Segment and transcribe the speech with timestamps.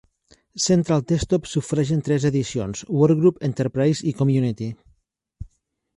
[0.67, 4.71] Central Desktop s'ofereix en tres edicions: Workgroup, Enterprise i Community.